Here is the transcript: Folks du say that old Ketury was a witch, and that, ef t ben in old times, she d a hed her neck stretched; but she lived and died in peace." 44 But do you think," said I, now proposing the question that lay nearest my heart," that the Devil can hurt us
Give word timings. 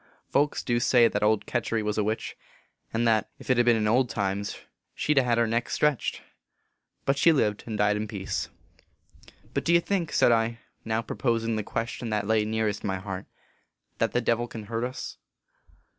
Folks 0.31 0.63
du 0.63 0.79
say 0.79 1.07
that 1.07 1.21
old 1.21 1.45
Ketury 1.45 1.83
was 1.83 1.95
a 1.99 2.03
witch, 2.03 2.35
and 2.91 3.07
that, 3.07 3.29
ef 3.39 3.45
t 3.55 3.61
ben 3.61 3.75
in 3.75 3.87
old 3.87 4.09
times, 4.09 4.57
she 4.95 5.13
d 5.13 5.21
a 5.21 5.23
hed 5.23 5.37
her 5.37 5.45
neck 5.45 5.69
stretched; 5.69 6.23
but 7.05 7.19
she 7.19 7.31
lived 7.31 7.65
and 7.67 7.77
died 7.77 7.95
in 7.95 8.07
peace." 8.07 8.49
44 9.27 9.33
But 9.53 9.63
do 9.63 9.71
you 9.75 9.79
think," 9.79 10.11
said 10.11 10.31
I, 10.31 10.57
now 10.83 11.03
proposing 11.03 11.55
the 11.55 11.61
question 11.61 12.09
that 12.09 12.25
lay 12.25 12.45
nearest 12.45 12.83
my 12.83 12.97
heart," 12.97 13.27
that 13.99 14.11
the 14.11 14.21
Devil 14.21 14.47
can 14.47 14.63
hurt 14.63 14.83
us 14.85 15.17